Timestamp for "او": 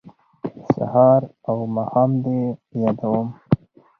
1.49-1.55